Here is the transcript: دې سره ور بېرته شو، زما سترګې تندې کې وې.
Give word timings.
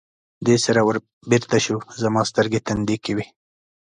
دې 0.45 0.55
سره 0.65 0.81
ور 0.87 0.97
بېرته 1.29 1.57
شو، 1.65 1.77
زما 2.01 2.21
سترګې 2.31 2.59
تندې 2.67 2.95
کې 3.03 3.11
وې. 3.17 3.25